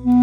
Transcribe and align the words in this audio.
Welcome 0.00 0.16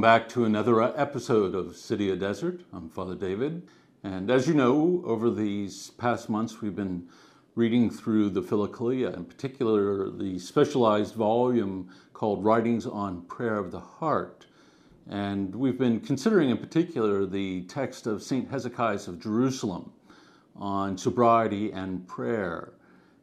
back 0.00 0.28
to 0.28 0.44
another 0.44 0.80
uh, 0.80 0.92
episode 0.92 1.56
of 1.56 1.74
City 1.74 2.12
of 2.12 2.20
Desert. 2.20 2.60
I'm 2.72 2.88
Father 2.88 3.16
David. 3.16 3.66
And 4.02 4.30
as 4.30 4.48
you 4.48 4.54
know, 4.54 5.02
over 5.04 5.30
these 5.30 5.90
past 5.90 6.30
months, 6.30 6.62
we've 6.62 6.74
been 6.74 7.06
reading 7.54 7.90
through 7.90 8.30
the 8.30 8.40
Philokalia, 8.40 9.14
in 9.14 9.26
particular 9.26 10.10
the 10.10 10.38
specialized 10.38 11.14
volume 11.14 11.90
called 12.14 12.42
Writings 12.42 12.86
on 12.86 13.20
Prayer 13.22 13.58
of 13.58 13.70
the 13.70 13.80
Heart. 13.80 14.46
And 15.10 15.54
we've 15.54 15.76
been 15.76 16.00
considering 16.00 16.48
in 16.48 16.56
particular 16.56 17.26
the 17.26 17.62
text 17.62 18.06
of 18.06 18.22
St. 18.22 18.50
Hesychius 18.50 19.06
of 19.06 19.20
Jerusalem 19.20 19.92
on 20.56 20.96
sobriety 20.96 21.70
and 21.70 22.08
prayer. 22.08 22.72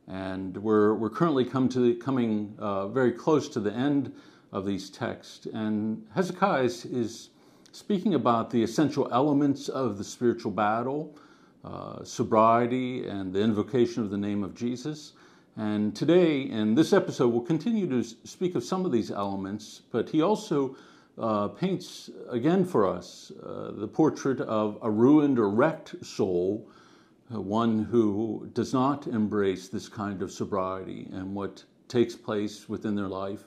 And 0.08 0.56
we're, 0.58 0.94
we're 0.94 1.10
currently 1.10 1.44
come 1.44 1.70
to, 1.70 1.96
coming 1.96 2.54
uh, 2.60 2.88
very 2.90 3.14
close 3.14 3.50
to 3.50 3.60
the 3.60 3.74
end 3.74 4.14
of 4.52 4.68
these 4.68 4.92
texts. 4.92 5.48
And 5.52 6.06
Hesychius 6.16 6.86
is 6.86 7.30
speaking 7.78 8.16
about 8.16 8.50
the 8.50 8.64
essential 8.64 9.08
elements 9.12 9.70
of 9.70 10.00
the 10.00 10.04
spiritual 10.04 10.52
battle, 10.52 11.16
uh, 11.64 12.04
sobriety, 12.04 13.06
and 13.08 13.32
the 13.32 13.40
invocation 13.40 14.02
of 14.02 14.10
the 14.10 14.18
name 14.18 14.44
of 14.44 14.56
Jesus. 14.56 15.14
And 15.58 15.96
today, 15.96 16.42
in 16.42 16.74
this 16.74 16.92
episode, 16.92 17.28
we'll 17.28 17.42
continue 17.42 17.88
to 17.88 18.04
speak 18.04 18.56
of 18.56 18.64
some 18.64 18.84
of 18.84 18.92
these 18.92 19.12
elements, 19.12 19.84
but 19.92 20.10
he 20.10 20.24
also 20.24 20.76
uh, 21.20 21.50
paints 21.50 22.10
again 22.30 22.66
for 22.66 22.88
us 22.88 23.32
uh, 23.44 23.70
the 23.72 23.88
portrait 23.88 24.42
of 24.42 24.80
a 24.82 24.90
ruined 24.90 25.38
or 25.38 25.50
wrecked 25.52 26.04
soul, 26.04 26.68
uh, 27.32 27.40
one 27.40 27.84
who 27.84 28.50
does 28.54 28.74
not 28.74 29.06
embrace 29.06 29.68
this 29.68 29.88
kind 29.88 30.24
of 30.24 30.32
sobriety 30.32 31.08
and 31.14 31.36
what 31.36 31.64
takes 31.88 32.16
place 32.16 32.68
within 32.68 32.96
their 32.96 33.08
life 33.08 33.44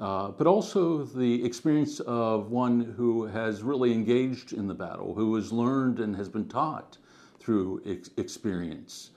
uh, 0.00 0.28
but 0.28 0.46
also 0.46 1.04
the 1.04 1.44
experience 1.44 2.00
of 2.00 2.50
one 2.50 2.80
who 2.96 3.24
has 3.26 3.62
really 3.62 3.92
engaged 3.92 4.52
in 4.52 4.68
the 4.68 4.74
battle, 4.74 5.14
who 5.14 5.34
has 5.34 5.52
learned 5.52 5.98
and 5.98 6.14
has 6.14 6.28
been 6.28 6.48
taught 6.48 6.98
through 7.40 7.82
ex- 7.84 8.10
experience, 8.16 9.10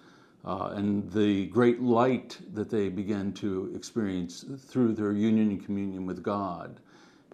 uh, 0.44 0.72
and 0.76 1.12
the 1.12 1.46
great 1.48 1.82
light 1.82 2.40
that 2.54 2.70
they 2.70 2.90
begin 2.90 3.32
to 3.32 3.72
experience 3.76 4.44
through 4.58 4.94
their 4.94 5.12
union 5.12 5.52
and 5.52 5.64
communion 5.64 6.06
with 6.06 6.24
God. 6.24 6.80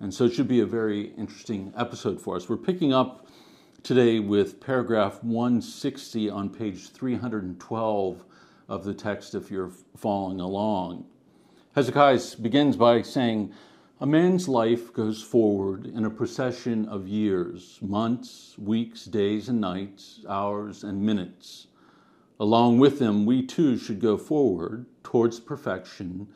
And 0.01 0.13
so 0.13 0.25
it 0.25 0.33
should 0.33 0.47
be 0.47 0.59
a 0.59 0.65
very 0.65 1.13
interesting 1.17 1.71
episode 1.77 2.21
for 2.21 2.35
us. 2.35 2.49
We're 2.49 2.57
picking 2.57 2.93
up 2.93 3.27
today 3.81 4.19
with 4.19 4.59
paragraph 4.59 5.23
160 5.23 6.29
on 6.29 6.49
page 6.49 6.89
312 6.89 8.25
of 8.67 8.83
the 8.83 8.93
text 8.93 9.33
if 9.35 9.49
you're 9.49 9.71
following 9.95 10.41
along. 10.41 11.05
Hesychius 11.77 12.33
begins 12.41 12.75
by 12.75 13.03
saying, 13.03 13.53
A 13.99 14.07
man's 14.07 14.47
life 14.47 14.91
goes 14.91 15.21
forward 15.21 15.85
in 15.85 16.05
a 16.05 16.09
procession 16.09 16.87
of 16.87 17.07
years, 17.07 17.77
months, 17.83 18.57
weeks, 18.57 19.05
days, 19.05 19.47
and 19.47 19.61
nights, 19.61 20.25
hours, 20.27 20.83
and 20.83 20.99
minutes. 20.99 21.67
Along 22.39 22.79
with 22.79 22.97
them, 22.97 23.27
we 23.27 23.45
too 23.45 23.77
should 23.77 24.01
go 24.01 24.17
forward 24.17 24.87
towards 25.03 25.39
perfection 25.39 26.27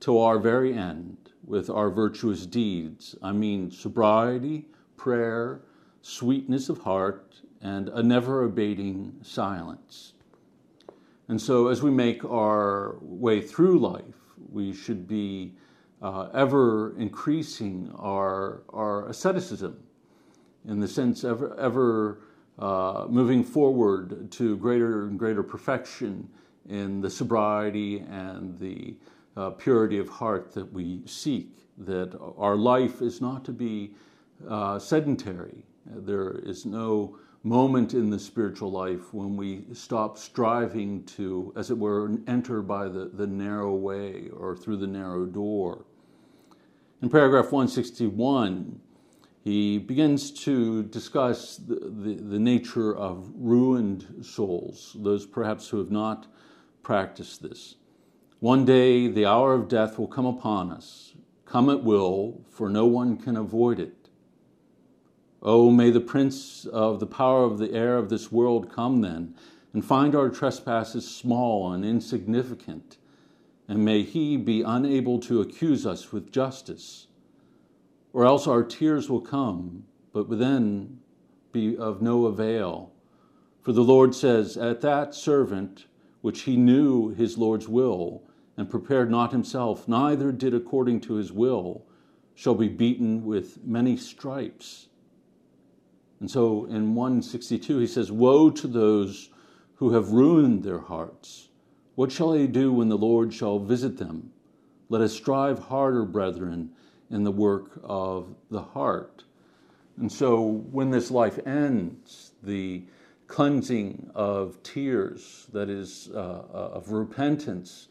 to 0.00 0.18
our 0.18 0.38
very 0.38 0.74
end 0.74 1.16
with 1.46 1.70
our 1.70 1.88
virtuous 1.88 2.44
deeds. 2.44 3.16
I 3.22 3.32
mean, 3.32 3.70
sobriety, 3.70 4.68
prayer, 4.98 5.62
sweetness 6.02 6.68
of 6.68 6.76
heart, 6.76 7.40
and 7.62 7.88
a 7.88 8.02
never 8.02 8.44
abating 8.44 9.14
silence. 9.22 10.12
And 11.26 11.40
so, 11.40 11.68
as 11.68 11.82
we 11.82 11.90
make 11.90 12.22
our 12.22 12.98
way 13.00 13.40
through 13.40 13.78
life, 13.78 14.19
we 14.50 14.72
should 14.72 15.06
be 15.06 15.54
uh, 16.02 16.28
ever 16.32 16.96
increasing 16.98 17.92
our, 17.98 18.62
our 18.70 19.08
asceticism 19.08 19.78
in 20.68 20.80
the 20.80 20.88
sense 20.88 21.24
ever, 21.24 21.58
ever 21.58 22.20
uh, 22.58 23.06
moving 23.08 23.42
forward 23.42 24.30
to 24.30 24.56
greater 24.58 25.06
and 25.06 25.18
greater 25.18 25.42
perfection 25.42 26.28
in 26.68 27.00
the 27.00 27.10
sobriety 27.10 28.00
and 28.00 28.58
the 28.58 28.94
uh, 29.36 29.50
purity 29.50 29.98
of 29.98 30.08
heart 30.08 30.52
that 30.52 30.70
we 30.72 31.02
seek. 31.06 31.48
That 31.78 32.18
our 32.36 32.56
life 32.56 33.00
is 33.00 33.22
not 33.22 33.44
to 33.46 33.52
be 33.52 33.94
uh, 34.48 34.78
sedentary. 34.78 35.64
There 35.86 36.32
is 36.44 36.66
no 36.66 37.18
moment 37.42 37.94
in 37.94 38.10
the 38.10 38.18
spiritual 38.18 38.70
life 38.70 39.14
when 39.14 39.36
we 39.36 39.64
stop 39.72 40.18
striving 40.18 41.02
to, 41.04 41.52
as 41.56 41.70
it 41.70 41.78
were, 41.78 42.10
enter 42.26 42.60
by 42.60 42.88
the, 42.88 43.06
the 43.06 43.26
narrow 43.26 43.74
way 43.74 44.28
or 44.36 44.54
through 44.54 44.76
the 44.76 44.86
narrow 44.86 45.24
door. 45.24 45.84
In 47.00 47.08
paragraph 47.08 47.50
161, 47.50 48.78
he 49.42 49.78
begins 49.78 50.30
to 50.30 50.82
discuss 50.82 51.56
the, 51.56 51.76
the, 51.76 52.14
the, 52.14 52.38
nature 52.38 52.94
of 52.94 53.30
ruined 53.34 54.22
souls, 54.22 54.94
those 55.00 55.24
perhaps 55.24 55.68
who 55.68 55.78
have 55.78 55.90
not 55.90 56.26
practiced 56.82 57.42
this. 57.42 57.76
One 58.40 58.66
day 58.66 59.08
the 59.08 59.24
hour 59.24 59.54
of 59.54 59.68
death 59.68 59.98
will 59.98 60.08
come 60.08 60.26
upon 60.26 60.70
us. 60.70 61.14
Come 61.46 61.70
it 61.70 61.82
will, 61.82 62.44
for 62.50 62.68
no 62.68 62.84
one 62.84 63.16
can 63.16 63.36
avoid 63.36 63.80
it. 63.80 63.99
Oh, 65.42 65.70
may 65.70 65.90
the 65.90 66.00
prince 66.00 66.66
of 66.66 67.00
the 67.00 67.06
power 67.06 67.44
of 67.44 67.58
the 67.58 67.72
air 67.72 67.96
of 67.96 68.10
this 68.10 68.30
world 68.30 68.70
come 68.70 69.00
then, 69.00 69.34
and 69.72 69.82
find 69.82 70.14
our 70.14 70.28
trespasses 70.28 71.08
small 71.08 71.72
and 71.72 71.82
insignificant, 71.82 72.98
and 73.66 73.82
may 73.84 74.02
he 74.02 74.36
be 74.36 74.60
unable 74.60 75.18
to 75.20 75.40
accuse 75.40 75.86
us 75.86 76.12
with 76.12 76.30
justice. 76.30 77.06
Or 78.12 78.26
else 78.26 78.46
our 78.46 78.62
tears 78.62 79.08
will 79.08 79.20
come, 79.20 79.84
but 80.12 80.28
then 80.28 81.00
be 81.52 81.76
of 81.76 82.02
no 82.02 82.26
avail. 82.26 82.92
For 83.62 83.72
the 83.72 83.84
Lord 83.84 84.14
says, 84.14 84.56
At 84.56 84.82
that 84.82 85.14
servant 85.14 85.86
which 86.20 86.42
he 86.42 86.56
knew 86.56 87.10
his 87.10 87.38
Lord's 87.38 87.68
will, 87.68 88.22
and 88.58 88.68
prepared 88.68 89.10
not 89.10 89.32
himself, 89.32 89.88
neither 89.88 90.32
did 90.32 90.52
according 90.52 91.00
to 91.02 91.14
his 91.14 91.32
will, 91.32 91.86
shall 92.34 92.54
be 92.54 92.68
beaten 92.68 93.24
with 93.24 93.64
many 93.64 93.96
stripes. 93.96 94.88
And 96.20 96.30
so 96.30 96.66
in 96.66 96.94
162, 96.94 97.78
he 97.78 97.86
says, 97.86 98.12
Woe 98.12 98.50
to 98.50 98.68
those 98.68 99.30
who 99.76 99.92
have 99.94 100.10
ruined 100.10 100.62
their 100.62 100.78
hearts. 100.78 101.48
What 101.94 102.12
shall 102.12 102.32
they 102.32 102.46
do 102.46 102.72
when 102.72 102.88
the 102.88 102.98
Lord 102.98 103.32
shall 103.32 103.58
visit 103.58 103.96
them? 103.96 104.30
Let 104.90 105.00
us 105.00 105.12
strive 105.12 105.58
harder, 105.58 106.04
brethren, 106.04 106.70
in 107.10 107.24
the 107.24 107.32
work 107.32 107.80
of 107.82 108.34
the 108.50 108.62
heart. 108.62 109.24
And 109.98 110.10
so 110.10 110.40
when 110.70 110.90
this 110.90 111.10
life 111.10 111.38
ends, 111.46 112.32
the 112.42 112.84
cleansing 113.26 114.10
of 114.14 114.62
tears, 114.62 115.46
that 115.52 115.70
is, 115.70 116.10
uh, 116.14 116.42
of 116.52 116.90
repentance, 116.90 117.88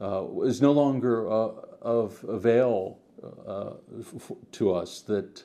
uh, 0.00 0.26
is 0.42 0.60
no 0.60 0.72
longer 0.72 1.30
uh, 1.30 1.50
of 1.80 2.24
avail 2.28 2.98
uh, 3.46 3.70
to 4.52 4.72
us, 4.72 5.00
that 5.02 5.44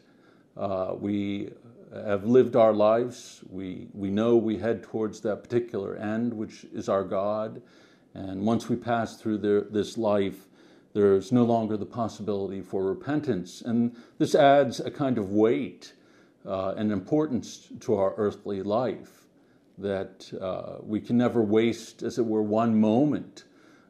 uh, 0.56 0.96
we 0.98 1.52
have 1.94 2.26
lived 2.26 2.56
our 2.56 2.74
lives. 2.74 3.44
We, 3.50 3.88
we 3.94 4.10
know 4.10 4.36
we 4.36 4.58
head 4.58 4.84
towards 4.84 5.22
that 5.22 5.44
particular 5.44 5.96
end, 5.96 6.34
which 6.34 6.66
is 6.74 6.90
our 6.90 7.04
God. 7.04 7.62
And 8.14 8.46
once 8.46 8.68
we 8.68 8.76
pass 8.76 9.20
through 9.20 9.40
the, 9.40 9.68
this 9.70 9.98
life, 9.98 10.48
there's 10.94 11.32
no 11.32 11.44
longer 11.44 11.78
the 11.78 11.86
possibility 11.86 12.62
for 12.62 12.84
repentance. 12.84 13.62
And 13.62 13.96
this 14.18 14.36
adds 14.36 14.80
a 14.80 14.92
kind 14.92 15.18
of 15.18 15.32
weight 15.32 15.94
uh, 16.46 16.74
and 16.78 16.92
importance 16.92 17.68
to 17.82 17.96
our 17.96 18.16
earthly 18.18 18.64
life 18.64 19.28
that 19.78 20.32
uh, 20.42 20.78
we 20.82 21.00
can 21.00 21.18
never 21.18 21.42
waste, 21.42 22.02
as 22.02 22.18
it 22.18 22.26
were, 22.26 22.42
one 22.42 22.80
moment 22.80 23.44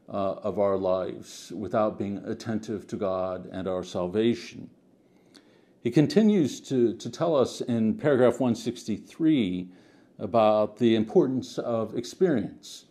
uh, 0.10 0.34
of 0.34 0.60
our 0.60 0.78
lives 0.78 1.52
without 1.56 1.98
being 1.98 2.18
attentive 2.26 2.88
to 2.88 2.98
God 2.98 3.48
and 3.52 3.68
our 3.68 3.84
salvation. 3.84 4.70
He 5.88 5.92
continues 5.92 6.60
to, 6.68 6.96
to 6.96 7.10
tell 7.10 7.34
us 7.34 7.62
in 7.62 7.94
paragraph 7.94 8.42
163 8.42 9.70
about 10.20 10.76
the 10.76 10.98
importance 10.98 11.58
of 11.58 11.96
experience 11.98 12.88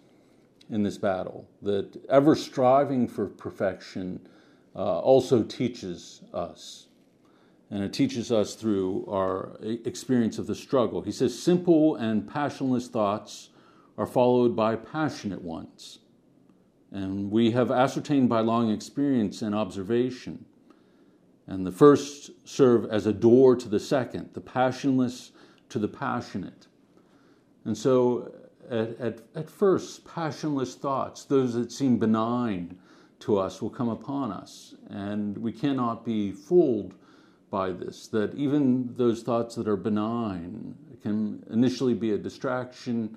in 0.70 0.82
this 0.82 0.96
battle, 0.96 1.46
that 1.60 2.02
ever 2.08 2.34
striving 2.34 3.06
for 3.06 3.26
perfection 3.26 4.26
uh, 4.74 5.00
also 5.00 5.42
teaches 5.42 6.22
us. 6.32 6.86
And 7.70 7.84
it 7.84 7.92
teaches 7.92 8.32
us 8.32 8.54
through 8.54 9.04
our 9.10 9.58
experience 9.60 10.38
of 10.38 10.46
the 10.46 10.54
struggle. 10.54 11.02
He 11.02 11.12
says, 11.12 11.38
simple 11.38 11.96
and 11.96 12.26
passionless 12.26 12.88
thoughts 12.88 13.50
are 13.98 14.06
followed 14.06 14.56
by 14.56 14.74
passionate 14.74 15.42
ones. 15.42 15.98
And 16.90 17.30
we 17.30 17.50
have 17.50 17.70
ascertained 17.70 18.30
by 18.30 18.40
long 18.40 18.70
experience 18.70 19.42
and 19.42 19.54
observation. 19.54 20.46
And 21.46 21.66
the 21.66 21.72
first 21.72 22.30
serve 22.44 22.86
as 22.86 23.06
a 23.06 23.12
door 23.12 23.54
to 23.56 23.68
the 23.68 23.78
second, 23.80 24.30
the 24.32 24.40
passionless 24.40 25.32
to 25.68 25.78
the 25.78 25.88
passionate. 25.88 26.66
And 27.64 27.76
so, 27.76 28.32
at, 28.70 28.98
at, 28.98 29.18
at 29.34 29.50
first, 29.50 30.04
passionless 30.04 30.74
thoughts, 30.74 31.24
those 31.24 31.54
that 31.54 31.70
seem 31.70 31.98
benign 31.98 32.78
to 33.20 33.38
us, 33.38 33.62
will 33.62 33.70
come 33.70 33.88
upon 33.88 34.32
us. 34.32 34.74
And 34.90 35.38
we 35.38 35.52
cannot 35.52 36.04
be 36.04 36.32
fooled 36.32 36.94
by 37.50 37.70
this, 37.70 38.08
that 38.08 38.34
even 38.34 38.92
those 38.96 39.22
thoughts 39.22 39.54
that 39.54 39.68
are 39.68 39.76
benign 39.76 40.74
can 41.02 41.44
initially 41.50 41.94
be 41.94 42.12
a 42.12 42.18
distraction, 42.18 43.16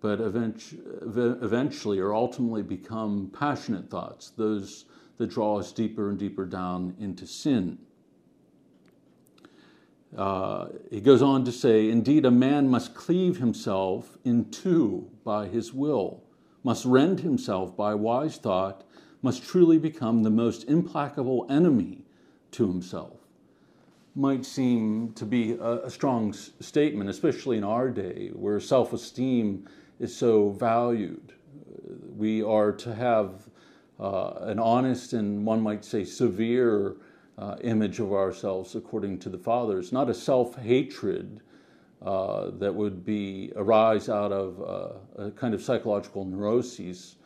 but 0.00 0.20
eventually 0.20 1.98
or 1.98 2.14
ultimately 2.14 2.62
become 2.62 3.30
passionate 3.38 3.88
thoughts, 3.88 4.30
those 4.36 4.84
that 5.20 5.28
draw 5.28 5.58
us 5.58 5.70
deeper 5.70 6.08
and 6.08 6.18
deeper 6.18 6.46
down 6.46 6.96
into 6.98 7.26
sin. 7.26 7.76
Uh, 10.16 10.68
he 10.90 10.98
goes 10.98 11.20
on 11.20 11.44
to 11.44 11.52
say, 11.52 11.90
Indeed, 11.90 12.24
a 12.24 12.30
man 12.30 12.70
must 12.70 12.94
cleave 12.94 13.36
himself 13.36 14.16
in 14.24 14.50
two 14.50 15.10
by 15.22 15.46
his 15.46 15.74
will, 15.74 16.24
must 16.64 16.86
rend 16.86 17.20
himself 17.20 17.76
by 17.76 17.94
wise 17.94 18.38
thought, 18.38 18.82
must 19.20 19.44
truly 19.44 19.76
become 19.76 20.22
the 20.22 20.30
most 20.30 20.64
implacable 20.64 21.46
enemy 21.50 21.98
to 22.52 22.66
himself. 22.66 23.18
Might 24.14 24.46
seem 24.46 25.12
to 25.12 25.26
be 25.26 25.52
a, 25.52 25.82
a 25.84 25.90
strong 25.90 26.30
s- 26.30 26.52
statement, 26.60 27.10
especially 27.10 27.58
in 27.58 27.64
our 27.64 27.90
day 27.90 28.30
where 28.32 28.58
self 28.58 28.94
esteem 28.94 29.68
is 29.98 30.16
so 30.16 30.48
valued. 30.48 31.34
We 32.16 32.42
are 32.42 32.72
to 32.72 32.94
have 32.94 33.49
uh, 34.00 34.32
an 34.42 34.58
honest 34.58 35.12
and 35.12 35.44
one 35.44 35.60
might 35.60 35.84
say 35.84 36.04
severe 36.04 36.96
uh, 37.38 37.56
image 37.62 38.00
of 38.00 38.12
ourselves 38.12 38.74
according 38.74 39.18
to 39.18 39.28
the 39.28 39.38
fathers, 39.38 39.92
not 39.92 40.08
a 40.08 40.14
self 40.14 40.56
hatred 40.56 41.40
uh, 42.02 42.50
that 42.52 42.74
would 42.74 43.04
be 43.04 43.52
arise 43.56 44.08
out 44.08 44.32
of 44.32 44.60
uh, 45.18 45.24
a 45.24 45.30
kind 45.32 45.52
of 45.52 45.62
psychological 45.62 46.24
neuroses, 46.24 47.16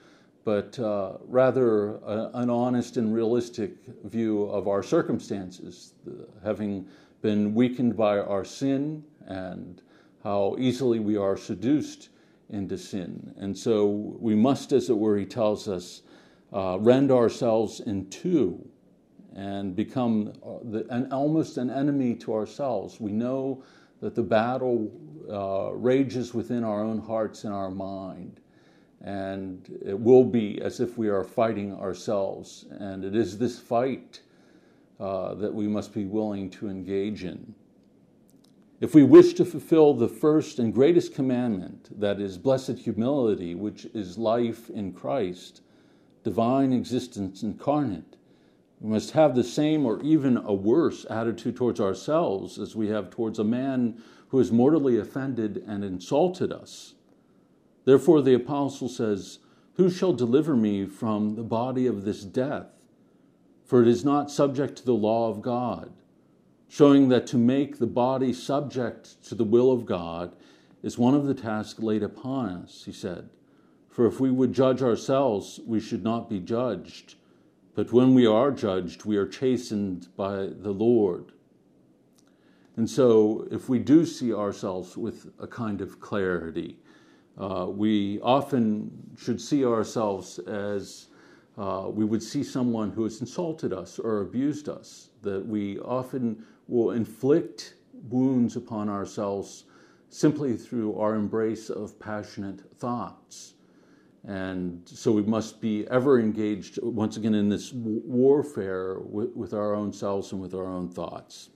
but 0.45 0.79
uh, 0.81 1.13
rather 1.27 1.97
a, 1.99 2.31
an 2.35 2.51
honest 2.51 2.97
and 2.97 3.15
realistic 3.15 3.77
view 4.05 4.45
of 4.45 4.67
our 4.67 4.83
circumstances, 4.83 5.95
having 6.43 6.87
been 7.23 7.55
weakened 7.55 7.97
by 7.97 8.19
our 8.19 8.45
sin 8.45 9.03
and 9.27 9.81
how 10.25 10.57
easily 10.59 10.99
we 10.99 11.17
are 11.17 11.37
seduced 11.37 12.09
into 12.51 12.77
sin. 12.77 13.33
And 13.39 13.57
so 13.57 13.87
we 14.19 14.35
must, 14.35 14.73
as 14.73 14.91
it 14.91 14.97
were, 14.97 15.17
he 15.17 15.25
tells 15.25 15.69
us, 15.69 16.03
uh, 16.55 16.79
rend 16.81 17.11
ourselves 17.11 17.81
in 17.81 18.09
two 18.09 18.65
and 19.35 19.75
become 19.75 20.33
uh, 20.47 20.59
the, 20.63 20.87
an, 20.91 21.13
almost 21.13 21.59
an 21.59 21.69
enemy 21.69 22.15
to 22.15 22.33
ourselves. 22.33 23.01
We 23.01 23.11
know 23.11 23.65
that 24.01 24.15
the 24.15 24.23
battle 24.23 24.91
uh, 25.31 25.75
rages 25.75 26.33
within 26.33 26.63
our 26.63 26.83
own 26.83 27.01
hearts 27.01 27.45
and 27.45 27.53
our 27.53 27.71
mind. 27.71 28.41
And 29.03 29.79
it 29.85 29.99
will 29.99 30.25
be 30.25 30.61
as 30.63 30.81
if 30.81 30.97
we 30.97 31.09
are 31.09 31.25
fighting 31.25 31.75
ourselves. 31.75 32.67
And 32.71 33.05
it 33.05 33.17
is 33.17 33.37
this 33.37 33.59
fight 33.59 34.21
uh, 35.01 35.35
that 35.35 35.53
we 35.53 35.67
must 35.67 35.93
be 35.93 36.05
willing 36.05 36.49
to 36.51 36.69
engage 36.69 37.25
in. 37.25 37.55
If 38.81 38.95
we 38.95 39.03
wish 39.03 39.35
to 39.35 39.45
fulfill 39.45 39.95
the 39.95 40.09
first 40.09 40.59
and 40.59 40.73
greatest 40.73 41.15
commandment, 41.15 41.99
that 41.99 42.21
is 42.21 42.39
blessed 42.39 42.79
humility, 42.79 43.55
which 43.55 43.87
is 43.87 44.19
life 44.19 44.71
in 44.71 44.93
Christ, 44.93 45.63
divine 46.25 46.73
existence 46.73 47.43
incarnate, 47.43 48.17
we 48.81 48.91
must 48.91 49.13
have 49.13 49.35
the 49.35 49.45
same 49.45 49.87
or 49.87 50.03
even 50.03 50.37
a 50.37 50.53
worse 50.53 51.07
attitude 51.09 51.57
towards 51.57 51.81
ourselves 51.81 52.59
as 52.59 52.75
we 52.75 52.89
have 52.89 53.11
towards 53.11 53.39
a 53.39 53.45
man 53.45 54.03
who 54.29 54.39
has 54.39 54.51
mortally 54.51 54.99
offended 54.99 55.63
and 55.67 55.85
insulted 55.85 56.53
us. 56.53 56.95
Therefore, 57.85 58.21
the 58.21 58.35
apostle 58.35 58.89
says, 58.89 59.39
Who 59.75 59.89
shall 59.89 60.13
deliver 60.13 60.57
me 60.57 60.87
from 60.87 61.37
the 61.37 61.43
body 61.43 61.87
of 61.87 62.05
this 62.05 62.25
death? 62.25 62.67
For 63.65 63.81
it 63.81 63.89
is 63.89 64.05
not 64.05 64.31
subject 64.31 64.77
to 64.77 64.85
the 64.85 64.95
law 64.95 65.31
of 65.31 65.41
God, 65.41 65.93
showing 66.69 67.09
that 67.11 67.27
to 67.29 67.39
make 67.39 67.79
the 67.79 67.87
body 67.87 68.33
subject 68.33 69.23
to 69.25 69.35
the 69.35 69.45
will 69.45 69.71
of 69.71 69.87
God 69.87 70.35
is 70.83 70.99
one 70.99 71.15
of 71.15 71.27
the 71.27 71.35
tasks 71.35 71.81
laid 71.81 72.03
upon 72.03 72.49
us, 72.51 72.83
he 72.85 72.93
said. 72.93 73.31
For 73.95 74.07
if 74.07 74.19
we 74.19 74.33
would 74.33 74.53
judge 74.53 74.83
ourselves, 74.83 75.61
we 75.65 75.79
should 75.79 76.03
not 76.03 76.29
be 76.29 76.41
judged. 76.41 77.15
But 77.77 77.93
when 77.93 78.13
we 78.13 78.27
are 78.27 78.51
judged, 78.51 79.05
we 79.05 79.17
are 79.17 79.29
chastened 79.29 80.09
by 80.17 80.49
the 80.49 80.73
Lord. 80.73 81.31
And 82.77 82.91
so, 82.91 83.47
if 83.53 83.69
we 83.69 83.79
do 83.79 84.05
see 84.05 84.35
ourselves 84.35 84.97
with 84.97 85.31
a 85.39 85.47
kind 85.47 85.81
of 85.81 86.01
clarity, 86.01 86.77
uh, 87.39 87.69
we 87.69 88.19
often 88.21 88.91
should 89.17 89.41
see 89.41 89.65
ourselves 89.65 90.41
as 90.41 91.07
uh, 91.57 91.87
we 91.89 92.05
would 92.05 92.23
see 92.23 92.43
someone 92.43 92.91
who 92.91 93.05
has 93.05 93.21
insulted 93.21 93.73
us 93.73 94.01
or 94.01 94.23
abused 94.23 94.69
us, 94.69 95.11
that 95.23 95.47
we 95.47 95.79
often 95.79 96.45
will 96.67 96.91
inflict 96.91 97.75
wounds 98.11 98.57
upon 98.57 98.89
ourselves 98.89 99.67
simply 100.09 100.57
through 100.57 100.99
our 100.99 101.15
embrace 101.15 101.71
of 101.71 101.97
passionate 102.01 102.61
thoughts. 102.77 103.55
And 104.27 104.81
so 104.87 105.13
we 105.13 105.23
must 105.23 105.61
be 105.61 105.87
ever 105.89 106.19
engaged, 106.19 106.79
once 106.83 107.19
again, 107.19 107.35
in 107.35 107.51
this 107.51 107.73
warfare 107.75 108.99
with, 109.01 109.31
with, 109.35 109.53
our 109.53 109.75
own 109.75 109.93
selves 109.93 110.33
and 110.33 110.41
with 110.41 110.55
our 110.55 110.67
own 110.67 110.89
thoughts. 110.89 111.51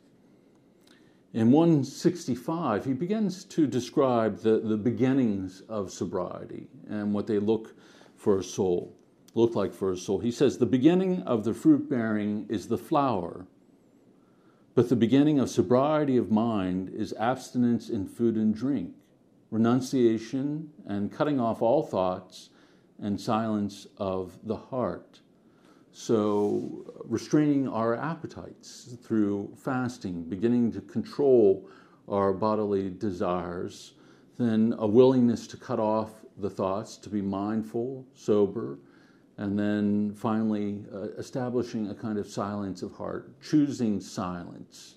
In 1.32 1.50
165, 1.50 2.85
he 2.85 2.93
begins 2.93 3.44
to 3.44 3.67
describe 3.67 4.41
the, 4.41 4.61
the 4.61 4.76
beginnings 4.76 5.62
of 5.69 5.91
sobriety 5.91 6.69
and 6.88 7.15
what 7.15 7.26
they 7.26 7.38
look 7.38 7.75
for 8.17 8.38
a 8.38 8.43
soul, 8.43 8.94
look 9.35 9.55
like 9.55 9.73
for 9.73 9.93
a 9.93 9.97
soul. 9.97 10.19
He 10.19 10.31
says, 10.31 10.59
The 10.59 10.67
beginning 10.67 11.23
of 11.23 11.44
the 11.44 11.55
fruit 11.55 11.88
bearing 11.88 12.47
is 12.50 12.69
the 12.69 12.79
flower, 12.79 13.47
but 14.75 14.91
the 14.91 14.97
beginning 14.97 15.38
of 15.38 15.49
sobriety 15.49 16.19
of 16.19 16.31
mind 16.31 16.91
is 16.91 17.14
abstinence 17.14 17.88
in 17.88 18.06
food 18.06 18.37
and 18.37 18.55
drink, 18.55 18.94
renunciation 19.50 20.71
and 20.87 21.11
cutting 21.11 21.41
off 21.41 21.62
all 21.62 21.82
thoughts 21.82 22.50
and 23.00 23.21
silence 23.21 23.87
of 23.99 24.38
the 24.45 24.57
heart. 24.57 25.21
So, 25.93 26.85
restraining 27.05 27.67
our 27.69 27.97
appetites 27.97 28.97
through 29.02 29.52
fasting, 29.57 30.25
beginning 30.25 30.73
to 30.73 30.81
control 30.81 31.69
our 32.09 32.33
bodily 32.33 32.90
desires, 32.90 33.95
then 34.37 34.75
a 34.78 34.87
willingness 34.87 35.47
to 35.49 35.57
cut 35.57 35.81
off 35.81 36.11
the 36.38 36.50
thoughts, 36.50 36.97
to 36.99 37.09
be 37.09 37.21
mindful, 37.21 38.07
sober, 38.14 38.78
and 39.38 39.59
then 39.59 40.12
finally 40.14 40.85
uh, 40.93 41.09
establishing 41.17 41.90
a 41.90 41.95
kind 41.95 42.19
of 42.19 42.28
silence 42.28 42.83
of 42.83 42.93
heart, 42.93 43.40
choosing 43.40 44.00
silence, 44.00 44.97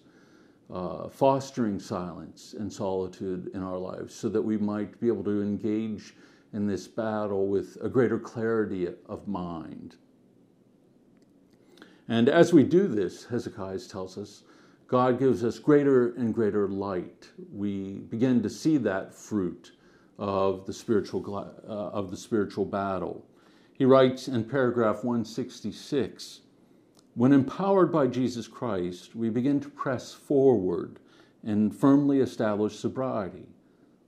uh, 0.71 1.07
fostering 1.09 1.79
silence 1.79 2.55
and 2.57 2.71
solitude 2.71 3.51
in 3.53 3.61
our 3.61 3.77
lives 3.77 4.13
so 4.13 4.29
that 4.29 4.41
we 4.41 4.57
might 4.57 4.99
be 4.99 5.07
able 5.07 5.23
to 5.23 5.41
engage 5.41 6.15
in 6.53 6.67
this 6.67 6.87
battle 6.87 7.47
with 7.47 7.77
a 7.81 7.89
greater 7.89 8.19
clarity 8.19 8.87
of 9.07 9.27
mind. 9.27 9.95
And 12.07 12.27
as 12.27 12.51
we 12.53 12.63
do 12.63 12.87
this, 12.87 13.25
Hesychius 13.25 13.89
tells 13.89 14.17
us, 14.17 14.43
God 14.87 15.17
gives 15.17 15.45
us 15.45 15.57
greater 15.57 16.13
and 16.15 16.33
greater 16.33 16.67
light. 16.67 17.29
We 17.53 17.99
begin 18.09 18.43
to 18.43 18.49
see 18.49 18.75
that 18.79 19.15
fruit 19.15 19.71
of 20.19 20.65
the 20.65 20.73
spiritual, 20.73 21.35
uh, 21.35 21.71
of 21.71 22.11
the 22.11 22.17
spiritual 22.17 22.65
battle. 22.65 23.25
He 23.71 23.85
writes 23.85 24.27
in 24.27 24.43
paragraph 24.43 25.05
166 25.05 26.41
When 27.15 27.31
empowered 27.31 27.91
by 27.91 28.07
Jesus 28.07 28.47
Christ, 28.49 29.15
we 29.15 29.29
begin 29.29 29.61
to 29.61 29.69
press 29.69 30.13
forward 30.13 30.99
and 31.43 31.73
firmly 31.73 32.19
establish 32.19 32.77
sobriety. 32.77 33.47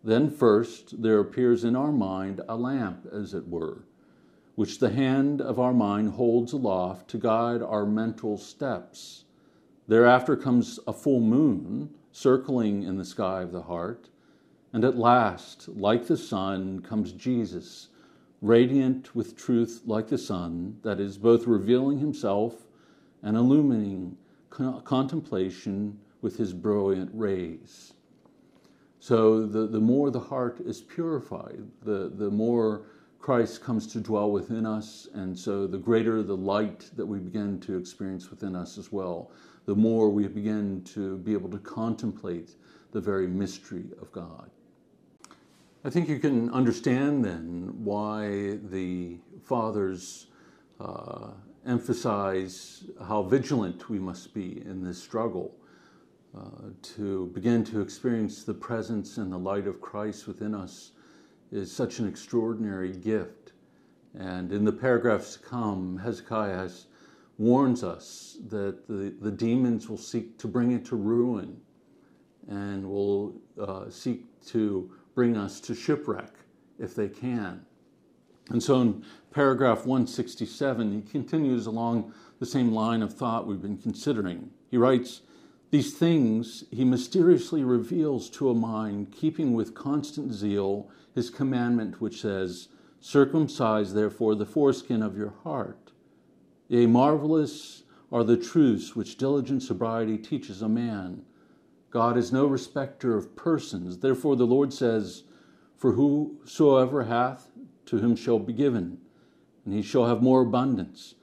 Then 0.03 0.29
first 0.29 1.01
there 1.01 1.19
appears 1.19 1.63
in 1.63 1.75
our 1.75 1.91
mind 1.91 2.41
a 2.49 2.57
lamp, 2.57 3.07
as 3.11 3.33
it 3.33 3.47
were, 3.47 3.85
which 4.55 4.79
the 4.79 4.89
hand 4.89 5.41
of 5.41 5.59
our 5.59 5.73
mind 5.73 6.11
holds 6.11 6.51
aloft 6.51 7.09
to 7.11 7.17
guide 7.17 7.61
our 7.61 7.85
mental 7.85 8.37
steps. 8.37 9.23
Thereafter 9.87 10.35
comes 10.35 10.79
a 10.85 10.93
full 10.93 11.21
moon 11.21 11.93
circling 12.11 12.83
in 12.83 12.97
the 12.97 13.05
sky 13.05 13.41
of 13.41 13.51
the 13.51 13.63
heart. 13.63 14.09
And 14.73 14.83
at 14.83 14.97
last, 14.97 15.67
like 15.69 16.07
the 16.07 16.17
sun, 16.17 16.81
comes 16.81 17.11
Jesus, 17.11 17.89
radiant 18.41 19.15
with 19.15 19.37
truth 19.37 19.83
like 19.85 20.07
the 20.07 20.17
sun, 20.17 20.79
that 20.83 20.99
is, 20.99 21.17
both 21.17 21.47
revealing 21.47 21.99
himself 21.99 22.67
and 23.21 23.37
illumining 23.37 24.17
contemplation 24.49 25.99
with 26.21 26.37
his 26.37 26.53
brilliant 26.53 27.11
rays. 27.13 27.93
So 29.03 29.45
the, 29.45 29.67
the 29.67 29.81
more 29.81 30.11
the 30.11 30.19
heart 30.21 30.61
is 30.61 30.79
purified, 30.79 31.59
the, 31.81 32.09
the 32.15 32.31
more 32.31 32.83
Christ 33.19 33.61
comes 33.61 33.85
to 33.87 33.99
dwell 33.99 34.31
within 34.31 34.65
us, 34.65 35.09
and 35.13 35.37
so 35.37 35.67
the 35.67 35.77
greater 35.77 36.23
the 36.23 36.37
light 36.37 36.89
that 36.95 37.05
we 37.05 37.19
begin 37.19 37.59
to 37.67 37.77
experience 37.77 38.29
within 38.29 38.55
us 38.55 38.77
as 38.77 38.93
well, 38.93 39.29
the 39.65 39.75
more 39.75 40.07
we 40.07 40.25
begin 40.29 40.85
to 40.93 41.17
be 41.17 41.33
able 41.33 41.49
to 41.49 41.57
contemplate 41.57 42.51
the 42.93 43.01
very 43.01 43.27
mystery 43.27 43.83
of 44.01 44.09
God. 44.13 44.49
I 45.83 45.89
think 45.89 46.07
you 46.07 46.17
can 46.17 46.49
understand 46.51 47.25
then 47.25 47.73
why 47.83 48.57
the 48.69 49.17
fathers 49.43 50.27
uh, 50.79 51.31
emphasize 51.65 52.85
how 53.05 53.23
vigilant 53.23 53.89
we 53.89 53.99
must 53.99 54.33
be 54.33 54.61
in 54.65 54.81
this 54.81 55.03
struggle 55.03 55.53
to 56.81 57.27
begin 57.33 57.63
to 57.65 57.81
experience 57.81 58.43
the 58.43 58.53
presence 58.53 59.17
and 59.17 59.31
the 59.31 59.37
light 59.37 59.67
of 59.67 59.81
Christ 59.81 60.27
within 60.27 60.55
us 60.55 60.91
is 61.51 61.71
such 61.71 61.99
an 61.99 62.07
extraordinary 62.07 62.91
gift. 62.91 63.53
And 64.17 64.51
in 64.51 64.65
the 64.65 64.71
paragraphs 64.71 65.33
to 65.33 65.39
come, 65.39 66.01
Hesychius 66.03 66.85
warns 67.37 67.83
us 67.83 68.37
that 68.49 68.87
the, 68.87 69.13
the 69.21 69.31
demons 69.31 69.89
will 69.89 69.97
seek 69.97 70.37
to 70.39 70.47
bring 70.47 70.71
it 70.71 70.85
to 70.85 70.95
ruin 70.95 71.59
and 72.47 72.87
will 72.87 73.35
uh, 73.59 73.89
seek 73.89 74.25
to 74.47 74.91
bring 75.15 75.37
us 75.37 75.59
to 75.61 75.75
shipwreck 75.75 76.31
if 76.79 76.95
they 76.95 77.07
can. 77.07 77.65
And 78.49 78.61
so 78.61 78.81
in 78.81 79.05
paragraph 79.31 79.85
167, 79.85 80.91
he 80.91 81.01
continues 81.01 81.65
along 81.65 82.13
the 82.39 82.45
same 82.45 82.73
line 82.73 83.01
of 83.01 83.13
thought 83.13 83.47
we've 83.47 83.61
been 83.61 83.77
considering. 83.77 84.49
He 84.69 84.77
writes, 84.77 85.21
these 85.73 85.95
things 85.95 86.65
he 86.69 86.85
mysteriously 86.85 87.63
reveals 87.63 88.29
to 88.29 88.47
a 88.47 88.53
mind 88.53 89.11
keeping 89.11 89.55
with 89.55 89.73
constant 89.73 90.31
zeal 90.31 90.87
his 91.15 91.31
commandment, 91.31 91.99
which 91.99 92.21
says, 92.21 92.67
Circumcise 92.99 93.91
therefore 93.95 94.35
the 94.35 94.45
foreskin 94.45 95.01
of 95.01 95.17
your 95.17 95.33
heart. 95.43 95.91
Yea, 96.67 96.85
marvelous 96.85 97.85
are 98.11 98.23
the 98.23 98.37
truths 98.37 98.95
which 98.95 99.17
diligent 99.17 99.63
sobriety 99.63 100.15
teaches 100.15 100.61
a 100.61 100.69
man. 100.69 101.23
God 101.89 102.17
is 102.17 102.31
no 102.31 102.45
respecter 102.45 103.17
of 103.17 103.35
persons. 103.35 103.97
Therefore 103.97 104.35
the 104.35 104.45
Lord 104.45 104.71
says, 104.71 105.23
For 105.75 105.93
whosoever 105.93 107.05
hath, 107.05 107.49
to 107.87 107.97
him 107.97 108.15
shall 108.15 108.37
be 108.37 108.53
given, 108.53 108.99
and 109.65 109.73
he 109.73 109.81
shall 109.81 110.05
have 110.05 110.21
more 110.21 110.41
abundance. 110.43 111.15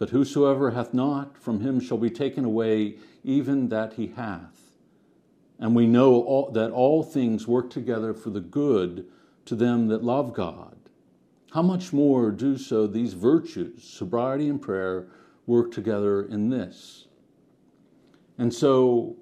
But 0.00 0.10
whosoever 0.10 0.70
hath 0.70 0.94
not, 0.94 1.36
from 1.36 1.60
him 1.60 1.78
shall 1.78 1.98
be 1.98 2.08
taken 2.08 2.42
away 2.42 2.96
even 3.22 3.68
that 3.68 3.92
he 3.92 4.06
hath. 4.06 4.78
And 5.58 5.76
we 5.76 5.86
know 5.86 6.22
all, 6.22 6.50
that 6.52 6.70
all 6.70 7.02
things 7.02 7.46
work 7.46 7.68
together 7.68 8.14
for 8.14 8.30
the 8.30 8.40
good 8.40 9.06
to 9.44 9.54
them 9.54 9.88
that 9.88 10.02
love 10.02 10.32
God. 10.32 10.74
How 11.52 11.60
much 11.60 11.92
more 11.92 12.30
do 12.30 12.56
so 12.56 12.86
these 12.86 13.12
virtues, 13.12 13.84
sobriety 13.84 14.48
and 14.48 14.60
prayer, 14.60 15.08
work 15.46 15.70
together 15.70 16.22
in 16.22 16.48
this? 16.48 17.06
And 18.38 18.54
so, 18.54 19.16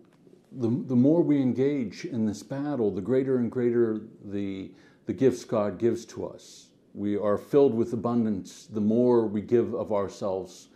the, 0.53 0.69
the 0.69 0.95
more 0.95 1.23
we 1.23 1.43
engage 1.43 2.05
in 2.05 2.25
this 2.25 2.45
battle, 2.45 2.93
the 2.93 3.01
greater 3.01 3.39
and 3.39 3.51
greater 3.51 4.01
the, 4.25 4.71
the 5.07 5.13
gifts 5.13 5.45
God 5.45 5.77
gives 5.81 6.05
to 6.07 6.29
us 6.29 6.68
we 6.99 7.17
are 7.17 7.39
filled 7.39 7.75
with 7.75 7.93
abundance 7.93 8.67
the 8.67 8.81
more 8.81 9.27
we 9.27 9.41
give 9.41 9.73
of 9.73 9.93
ourselves 9.93 10.69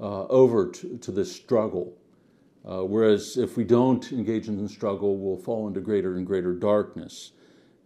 uh, 0.00 0.26
over 0.26 0.68
to, 0.68 0.98
to, 0.98 1.12
this 1.12 1.34
struggle. 1.34 1.96
Uh, 2.64 2.80
whereas 2.80 3.36
if 3.36 3.56
we 3.56 3.62
don't 3.62 4.10
engage 4.12 4.48
in 4.48 4.60
the 4.60 4.68
struggle, 4.68 5.16
we'll 5.16 5.36
fall 5.36 5.68
into 5.68 5.80
greater 5.80 6.16
and 6.16 6.26
greater 6.26 6.52
darkness. 6.52 7.32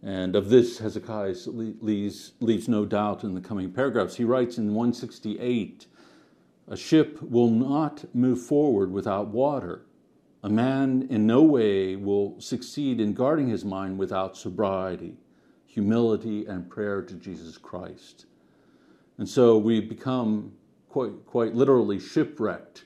And 0.01 0.35
of 0.35 0.49
this, 0.49 0.79
Hesychius 0.79 1.47
leaves, 1.81 2.33
leaves 2.39 2.67
no 2.67 2.85
doubt 2.85 3.23
in 3.23 3.35
the 3.35 3.41
coming 3.41 3.71
paragraphs. 3.71 4.15
He 4.15 4.23
writes 4.23 4.57
in 4.57 4.73
168 4.73 5.85
A 6.67 6.77
ship 6.77 7.21
will 7.21 7.51
not 7.51 8.15
move 8.15 8.41
forward 8.41 8.91
without 8.91 9.27
water. 9.27 9.85
A 10.43 10.49
man 10.49 11.07
in 11.09 11.27
no 11.27 11.43
way 11.43 11.95
will 11.95 12.39
succeed 12.39 12.99
in 12.99 13.13
guarding 13.13 13.47
his 13.47 13.63
mind 13.63 13.97
without 13.97 14.37
sobriety 14.37 15.17
humility 15.75 16.45
and 16.45 16.69
prayer 16.69 17.01
to 17.01 17.13
Jesus 17.15 17.57
Christ. 17.57 18.27
And 19.17 19.27
so 19.27 19.57
we 19.57 19.81
become 19.81 20.53
quite, 20.87 21.25
quite 21.25 21.53
literally 21.53 21.99
shipwrecked 21.99 22.85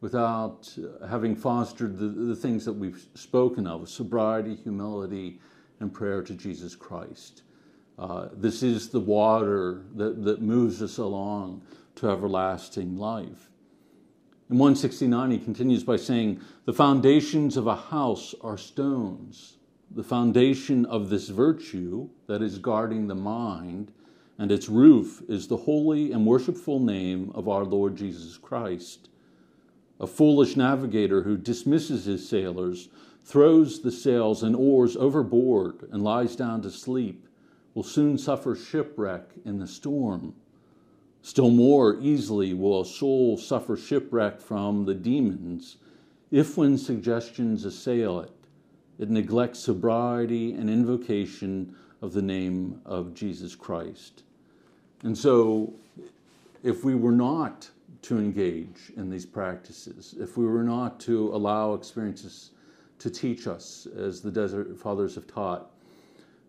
without 0.00 0.74
having 1.06 1.36
fostered 1.36 1.98
the, 1.98 2.08
the 2.08 2.34
things 2.34 2.64
that 2.64 2.72
we've 2.72 3.06
spoken 3.14 3.66
of 3.66 3.90
sobriety, 3.90 4.54
humility, 4.54 5.38
and 5.80 5.92
prayer 5.92 6.22
to 6.22 6.32
Jesus 6.32 6.74
Christ. 6.74 7.42
Uh, 7.98 8.28
this 8.32 8.62
is 8.62 8.88
the 8.88 9.00
water 9.00 9.82
that, 9.96 10.24
that 10.24 10.40
moves 10.40 10.80
us 10.80 10.96
along 10.96 11.60
to 11.96 12.08
everlasting 12.08 12.96
life. 12.96 13.50
In 14.48 14.56
169, 14.56 15.30
he 15.30 15.38
continues 15.38 15.84
by 15.84 15.96
saying, 15.96 16.40
The 16.64 16.72
foundations 16.72 17.58
of 17.58 17.66
a 17.66 17.76
house 17.76 18.34
are 18.40 18.56
stones, 18.56 19.58
the 19.90 20.04
foundation 20.04 20.86
of 20.86 21.10
this 21.10 21.28
virtue 21.28 22.08
that 22.26 22.42
is 22.42 22.58
guarding 22.58 23.08
the 23.08 23.14
mind, 23.14 23.90
and 24.38 24.52
its 24.52 24.68
roof 24.68 25.22
is 25.28 25.48
the 25.48 25.56
holy 25.56 26.12
and 26.12 26.24
worshipful 26.24 26.78
name 26.78 27.32
of 27.34 27.48
our 27.48 27.64
Lord 27.64 27.96
Jesus 27.96 28.36
Christ. 28.36 29.08
A 29.98 30.06
foolish 30.06 30.56
navigator 30.56 31.22
who 31.22 31.36
dismisses 31.36 32.04
his 32.04 32.28
sailors, 32.28 32.88
throws 33.24 33.80
the 33.80 33.92
sails 33.92 34.42
and 34.42 34.54
oars 34.54 34.96
overboard, 34.96 35.88
and 35.90 36.02
lies 36.02 36.36
down 36.36 36.62
to 36.62 36.70
sleep 36.70 37.26
will 37.74 37.82
soon 37.82 38.18
suffer 38.18 38.56
shipwreck 38.56 39.30
in 39.44 39.58
the 39.58 39.66
storm. 39.66 40.34
Still 41.22 41.50
more 41.50 41.98
easily 42.00 42.54
will 42.54 42.80
a 42.80 42.86
soul 42.86 43.36
suffer 43.36 43.76
shipwreck 43.76 44.40
from 44.40 44.86
the 44.86 44.94
demons 44.94 45.76
if, 46.30 46.56
when 46.56 46.78
suggestions 46.78 47.64
assail 47.64 48.20
it, 48.20 48.30
it 49.00 49.08
neglects 49.08 49.58
sobriety 49.58 50.52
and 50.52 50.68
invocation 50.68 51.74
of 52.02 52.12
the 52.12 52.20
name 52.20 52.78
of 52.84 53.14
Jesus 53.14 53.54
Christ. 53.54 54.24
And 55.02 55.16
so, 55.16 55.72
if 56.62 56.84
we 56.84 56.94
were 56.94 57.10
not 57.10 57.70
to 58.02 58.18
engage 58.18 58.92
in 58.96 59.08
these 59.08 59.24
practices, 59.24 60.14
if 60.20 60.36
we 60.36 60.44
were 60.44 60.62
not 60.62 61.00
to 61.00 61.34
allow 61.34 61.72
experiences 61.72 62.50
to 62.98 63.08
teach 63.08 63.46
us, 63.46 63.88
as 63.96 64.20
the 64.20 64.30
Desert 64.30 64.78
Fathers 64.78 65.14
have 65.14 65.26
taught, 65.26 65.70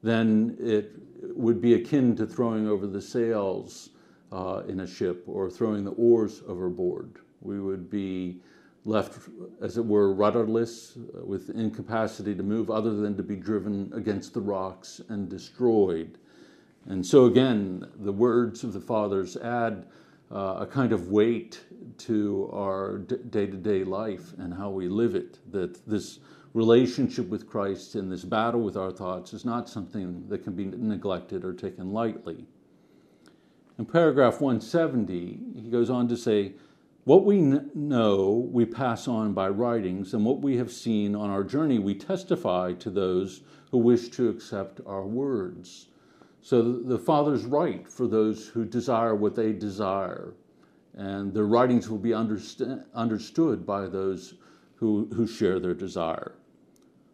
then 0.04 0.58
it 0.60 0.92
would 1.34 1.62
be 1.62 1.76
akin 1.76 2.18
to 2.18 2.26
throwing 2.26 2.68
over 2.68 2.86
the 2.86 3.02
sails 3.02 3.92
uh, 4.34 4.64
in 4.68 4.82
a 4.82 4.88
ship 4.88 5.24
or 5.26 5.50
throwing 5.50 5.86
the 5.86 5.92
oars 5.92 6.42
overboard. 6.48 7.20
We 7.40 7.62
would 7.62 7.90
be 7.90 8.42
left, 8.86 9.30
as 9.62 9.78
it 9.78 9.86
were, 9.86 10.14
rudderless, 10.14 10.98
uh, 10.98 11.26
with 11.26 11.50
incapacity 11.52 12.34
to 12.36 12.44
move 12.44 12.72
other 12.72 12.96
than 12.96 13.16
to 13.18 13.24
be 13.24 13.36
driven 13.36 13.92
against 13.94 14.34
the 14.34 14.42
rocks 14.42 15.02
and 15.10 15.30
destroyed. 15.30 16.18
And 16.88 17.06
so, 17.06 17.26
again, 17.26 17.88
the 18.00 18.12
words 18.12 18.64
of 18.64 18.74
the 18.74 18.80
fathers 18.80 19.38
add 19.38 19.86
uh, 20.32 20.58
a 20.62 20.66
kind 20.66 20.94
of 20.94 21.10
weight 21.10 21.62
to 22.00 22.50
our 22.54 22.98
day 22.98 23.46
to 23.46 23.58
day 23.58 23.84
life 23.84 24.34
and 24.40 24.54
how 24.54 24.70
we 24.70 24.88
live 24.88 25.14
it. 25.14 25.40
That 25.52 25.86
this 25.88 26.20
relationship 26.54 27.30
with 27.30 27.48
Christ 27.48 27.96
and 27.96 28.12
this 28.12 28.24
battle 28.24 28.62
with 28.62 28.78
our 28.78 28.92
thoughts 28.92 29.34
is 29.34 29.46
not 29.46 29.70
something 29.70 30.28
that 30.28 30.44
can 30.44 30.54
be 30.54 30.66
neglected 30.66 31.46
or 31.46 31.54
taken 31.54 31.92
lightly. 31.92 32.46
In 33.78 33.86
paragraph 33.86 34.42
170, 34.42 35.40
he 35.56 35.70
goes 35.70 35.90
on 35.90 36.08
to 36.08 36.18
say, 36.18 36.54
what 37.04 37.26
we 37.26 37.42
know, 37.42 38.48
we 38.52 38.66
pass 38.66 39.08
on 39.08 39.34
by 39.34 39.50
writings, 39.50 40.14
and 40.14 40.24
what 40.24 40.42
we 40.42 40.58
have 40.58 40.72
seen 40.72 41.16
on 41.16 41.32
our 41.32 41.44
journey, 41.44 41.80
we 41.80 41.96
testify 41.96 42.74
to 42.74 42.92
those 42.92 43.42
who 43.72 43.80
wish 43.80 44.10
to 44.10 44.30
accept 44.30 44.82
our 44.86 45.06
words. 45.06 45.88
So 46.42 46.62
the 46.62 47.00
Father's 47.00 47.44
write 47.44 47.88
for 47.88 48.08
those 48.08 48.48
who 48.48 48.66
desire 48.66 49.16
what 49.16 49.36
they 49.36 49.52
desire, 49.52 50.34
and 50.94 51.34
their 51.34 51.46
writings 51.46 51.90
will 51.90 51.98
be 51.98 52.10
underst- 52.12 52.84
understood 52.94 53.66
by 53.66 53.88
those 53.88 54.36
who, 54.76 55.10
who 55.16 55.26
share 55.26 55.60
their 55.60 55.74
desire. 55.74 56.34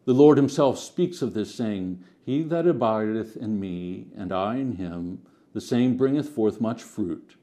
The 0.03 0.13
Lord 0.13 0.38
Himself 0.38 0.79
speaks 0.79 1.22
of 1.22 1.34
this, 1.34 1.53
saying, 1.56 2.03
He 2.25 2.44
that 2.44 2.67
abideth 2.67 3.38
in 3.38 3.60
me, 3.60 4.08
and 4.17 4.34
I 4.34 4.56
in 4.58 4.74
him, 4.74 5.22
the 5.53 5.62
same 5.62 5.96
bringeth 5.96 6.29
forth 6.29 6.60
much 6.60 6.84
fruit, 6.84 7.36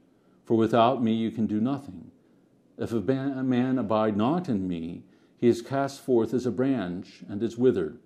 for 0.44 0.56
without 0.56 1.02
me 1.02 1.14
you 1.14 1.30
can 1.30 1.46
do 1.46 1.60
nothing. 1.60 2.10
If 2.76 2.92
a 2.92 3.00
man 3.00 3.78
abide 3.78 4.16
not 4.16 4.48
in 4.48 4.66
me, 4.66 5.04
he 5.36 5.46
is 5.46 5.62
cast 5.62 6.00
forth 6.00 6.34
as 6.34 6.44
a 6.44 6.50
branch 6.50 7.22
and 7.28 7.42
is 7.42 7.56
withered, 7.56 7.98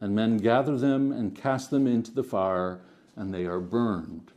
and 0.00 0.14
men 0.14 0.38
gather 0.38 0.78
them 0.78 1.12
and 1.12 1.34
cast 1.34 1.70
them 1.70 1.86
into 1.86 2.12
the 2.12 2.24
fire, 2.24 2.80
and 3.14 3.32
they 3.32 3.44
are 3.44 3.60
burned. 3.60 4.32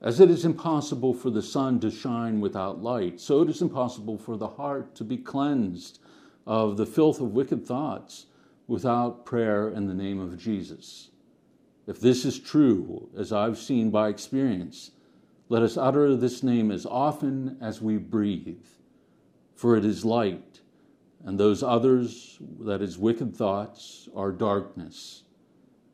As 0.00 0.18
it 0.18 0.30
is 0.30 0.44
impossible 0.44 1.12
for 1.12 1.30
the 1.30 1.42
sun 1.42 1.78
to 1.80 1.90
shine 1.90 2.40
without 2.40 2.82
light, 2.82 3.20
so 3.20 3.42
it 3.42 3.50
is 3.50 3.60
impossible 3.60 4.18
for 4.18 4.36
the 4.36 4.48
heart 4.48 4.94
to 4.96 5.04
be 5.04 5.18
cleansed 5.18 6.00
of 6.46 6.76
the 6.76 6.86
filth 6.86 7.20
of 7.20 7.32
wicked 7.32 7.66
thoughts 7.66 8.26
without 8.66 9.24
prayer 9.24 9.68
in 9.68 9.86
the 9.86 9.94
name 9.94 10.18
of 10.18 10.38
Jesus. 10.38 11.10
If 11.86 12.00
this 12.00 12.24
is 12.24 12.40
true, 12.40 13.10
as 13.16 13.32
I've 13.32 13.58
seen 13.58 13.90
by 13.90 14.08
experience, 14.08 14.92
let 15.48 15.62
us 15.62 15.76
utter 15.76 16.16
this 16.16 16.42
name 16.42 16.70
as 16.70 16.86
often 16.86 17.58
as 17.60 17.82
we 17.82 17.98
breathe, 17.98 18.64
for 19.60 19.76
it 19.76 19.84
is 19.84 20.06
light, 20.06 20.62
and 21.26 21.38
those 21.38 21.62
others, 21.62 22.38
that 22.60 22.80
is, 22.80 22.96
wicked 22.96 23.36
thoughts, 23.36 24.08
are 24.16 24.32
darkness. 24.32 25.24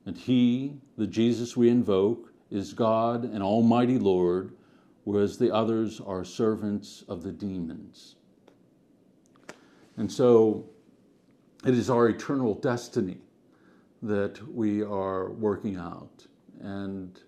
And 0.05 0.17
He, 0.17 0.75
the 0.97 1.09
Jesus 1.09 1.57
we 1.57 1.69
invoke, 1.69 2.33
is 2.49 2.73
God 2.73 3.25
and 3.25 3.43
Almighty 3.43 3.99
Lord, 3.99 4.53
whereas 5.03 5.37
the 5.37 5.53
others 5.53 6.01
are 6.01 6.25
servants 6.25 7.03
of 7.09 7.25
the 7.25 7.33
demons. 7.33 8.15
And 9.97 10.13
so 10.13 10.71
it 11.65 11.75
is 11.75 11.91
our 11.91 12.09
eternal 12.09 12.55
destiny 12.55 13.19
that 14.01 14.41
we 14.47 14.85
are 14.85 15.33
working 15.33 15.75
out. 15.75 16.25
And 16.61 17.19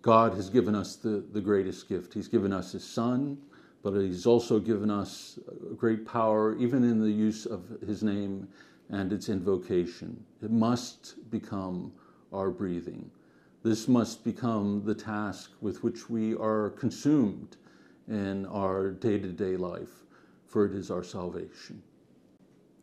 God 0.00 0.34
has 0.34 0.48
given 0.48 0.76
us 0.76 0.94
the, 0.94 1.24
the 1.32 1.40
greatest 1.40 1.88
gift. 1.88 2.14
He's 2.14 2.28
given 2.28 2.52
us 2.52 2.70
His 2.70 2.84
Son, 2.84 3.36
but 3.82 3.94
He's 3.94 4.26
also 4.26 4.58
given 4.58 4.90
us 4.90 5.38
great 5.76 6.06
power, 6.06 6.56
even 6.58 6.84
in 6.84 7.00
the 7.00 7.10
use 7.10 7.46
of 7.46 7.64
His 7.86 8.02
name 8.02 8.48
and 8.90 9.12
its 9.12 9.28
invocation. 9.28 10.24
It 10.42 10.50
must 10.50 11.30
become 11.30 11.92
our 12.32 12.50
breathing. 12.50 13.10
This 13.62 13.88
must 13.88 14.24
become 14.24 14.82
the 14.84 14.94
task 14.94 15.52
with 15.60 15.82
which 15.82 16.10
we 16.10 16.34
are 16.34 16.70
consumed 16.70 17.56
in 18.08 18.46
our 18.46 18.90
day 18.90 19.18
to 19.18 19.28
day 19.28 19.56
life, 19.56 20.04
for 20.46 20.64
it 20.66 20.74
is 20.74 20.90
our 20.90 21.04
salvation. 21.04 21.82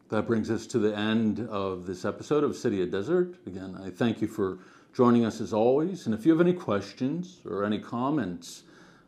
That 0.09 0.25
brings 0.25 0.49
us 0.49 0.65
to 0.67 0.79
the 0.79 0.95
end 0.97 1.47
of 1.49 1.85
this 1.85 2.05
episode 2.05 2.43
of 2.43 2.55
City 2.55 2.81
of 2.81 2.91
Desert. 2.91 3.35
Again, 3.45 3.77
I 3.83 3.91
thank 3.91 4.21
you 4.21 4.27
for 4.27 4.57
joining 4.93 5.23
us 5.23 5.39
as 5.39 5.53
always. 5.53 6.07
And 6.07 6.15
if 6.15 6.25
you 6.25 6.31
have 6.31 6.41
any 6.41 6.53
questions 6.53 7.41
or 7.45 7.63
any 7.63 7.77
comments 7.77 8.63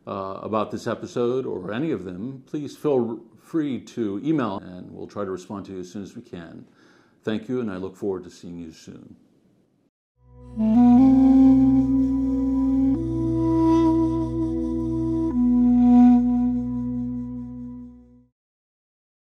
uh, 0.06 0.40
about 0.42 0.70
this 0.70 0.86
episode 0.86 1.46
or 1.46 1.72
any 1.72 1.90
of 1.90 2.04
them, 2.04 2.42
please 2.46 2.76
feel 2.76 3.20
free 3.40 3.80
to 3.80 4.20
email 4.24 4.58
and 4.58 4.90
we'll 4.90 5.06
try 5.06 5.24
to 5.24 5.30
respond 5.30 5.66
to 5.66 5.72
you 5.72 5.80
as 5.80 5.90
soon 5.90 6.02
as 6.02 6.16
we 6.16 6.22
can. 6.22 6.64
Thank 7.22 7.48
you, 7.48 7.60
and 7.60 7.70
I 7.70 7.76
look 7.76 7.96
forward 7.96 8.24
to 8.24 8.30
seeing 8.30 8.58
you 8.58 8.72
soon. 8.72 9.16